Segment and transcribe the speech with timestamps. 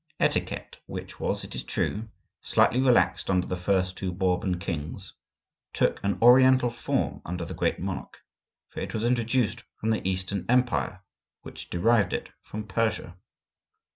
[0.19, 2.09] Etiquette, which was, it is true,
[2.41, 5.13] slightly relaxed under the first two Bourbon kings,
[5.73, 8.17] took an Oriental form under the Great Monarch,
[8.69, 11.03] for it was introduced from the Eastern Empire,
[11.43, 13.15] which derived it from Persia.